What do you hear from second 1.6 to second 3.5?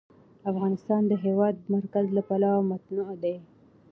مرکز له پلوه متنوع دی.